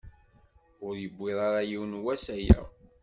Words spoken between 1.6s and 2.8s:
yiwen wass aya.